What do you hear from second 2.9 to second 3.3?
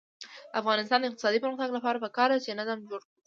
کړو.